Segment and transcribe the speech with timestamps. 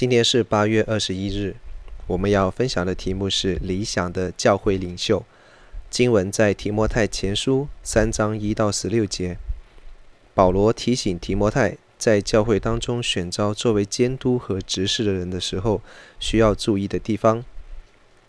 [0.00, 1.56] 今天是八月二十一日，
[2.06, 5.22] 我们要分享的题目是理想的教会领袖。
[5.90, 9.36] 经文在提摩太前书三章一到十六节。
[10.32, 15.82] 保罗提醒提摩太，在教会当中选召作为监督和执事的人的时候，
[16.18, 17.44] 需要注意的地方。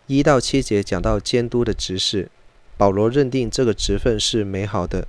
[0.07, 2.29] 一到七节讲到监督的职事，
[2.75, 5.07] 保罗认定这个职分是美好的，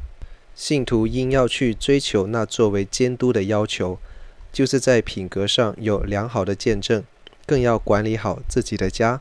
[0.54, 3.98] 信徒应要去追求那作为监督的要求。
[4.52, 7.02] 就是在品格上有良好的见证，
[7.46, 9.20] 更要管理好自己的家。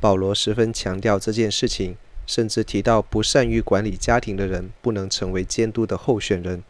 [0.00, 1.96] 保罗十分强调这件事情，
[2.26, 6.62] 甚至提到不善于管理家庭的人不能成为监督的候选人。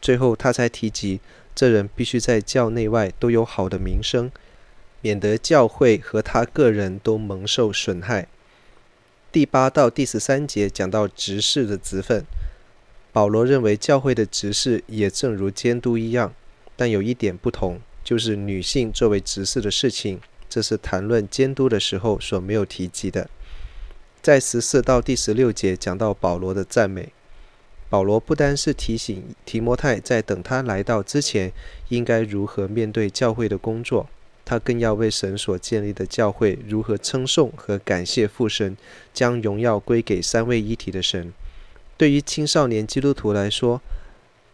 [0.00, 1.20] 最后，他才提及
[1.54, 4.32] 这人必须在教内外都有好的名声，
[5.02, 8.26] 免得教会和他个人都蒙受损害。
[9.30, 12.24] 第八到第十三节讲到执事的职分，
[13.12, 16.32] 保罗认为教会的执事也正如监督一样。
[16.82, 20.18] 但有一点不同，就是女性作为执事的事情，
[20.48, 23.30] 这是谈论监督的时候所没有提及的。
[24.20, 27.12] 在十四到第十六节讲到保罗的赞美，
[27.88, 31.52] 保罗不单是提醒提摩太在等他来到之前
[31.90, 34.08] 应该如何面对教会的工作，
[34.44, 38.76] 他更要为神所建立的教会如何称颂和感谢父神，
[39.14, 41.32] 将荣耀归给三位一体的神。
[41.96, 43.80] 对于青少年基督徒来说，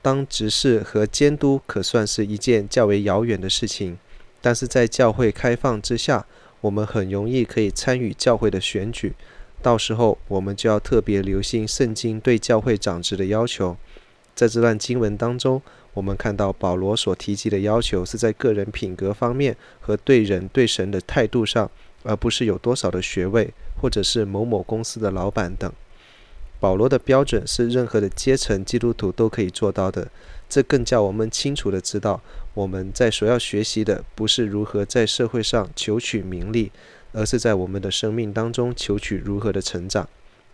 [0.01, 3.99] 当执事和监督可算是一件较为遥远的事情，
[4.41, 6.25] 但是在教会开放之下，
[6.61, 9.15] 我们很容易可以参与教会的选举。
[9.61, 13.77] 到时候，我们就要特别留心圣经对教会长职的要求。
[14.35, 15.61] 在这段经文当中，
[15.95, 21.69] 我们看到保罗所提及的要求是在个人品格方面和对人对神的态度上，
[22.05, 25.73] 而不是有多少的学位，或者是某某公司的老板等。
[26.61, 30.09] 保罗的标准是任何的阶层基督徒都可以做到的，
[30.49, 32.21] 这更叫我们清楚地知道，
[32.55, 36.73] 我们在所要学习的不是如何在社会上求取名利，
[37.13, 40.09] 而是在我们的生命当中求取如何的成长，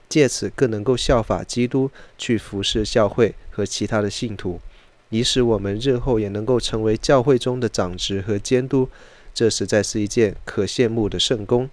[0.08, 4.60] 借此更能够效法基督去服侍教会和其他的信徒，
[5.08, 8.90] 以使我们日后也能够成为教会中的长执和监督，
[9.32, 11.70] 这实在是一件可羡慕的圣工。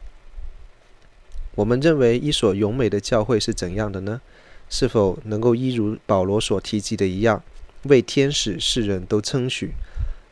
[1.55, 4.21] 我们认为一所荣美的教会是怎样的呢？
[4.69, 7.43] 是否能够一如保罗所提及的一样，
[7.83, 9.71] 为天使世人都称许？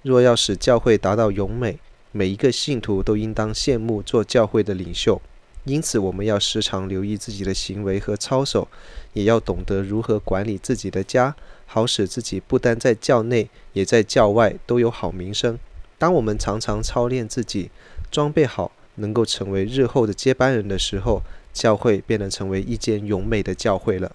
[0.01, 1.77] 若要使教会达到荣美，
[2.13, 5.21] 每一个信徒都应当羡慕做教会的领袖。
[5.65, 8.69] 因此，我们要时常留意自己的行为和操守，
[9.11, 11.35] 也要懂得如何管理自己的家，
[11.65, 15.59] 好使自己不单在教内，也在教外都有好名声。
[15.97, 17.69] 当我们常常操练自己，
[18.09, 18.71] 装备好。
[18.99, 21.21] 能够成为日后的接班人的时候，
[21.51, 24.11] 教会便能成为一间永美的教会了。